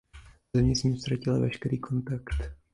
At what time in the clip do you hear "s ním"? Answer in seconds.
0.75-0.97